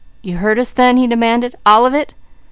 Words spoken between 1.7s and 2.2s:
of it?"